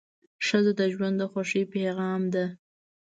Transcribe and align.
ښځه 0.45 0.71
د 0.79 0.81
ژوند 0.93 1.15
د 1.19 1.23
خوښۍ 1.31 1.63
پېغام 1.73 2.21
ده. 2.33 2.45